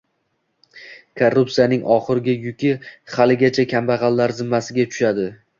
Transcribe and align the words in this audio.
Korrupsiyaning 1.21 1.83
oxirgi 1.97 2.35
yuki 2.47 2.73
haligacha 3.19 3.69
kambag'allar 3.75 4.37
zimmasiga 4.41 4.91
tushadi 4.93 5.33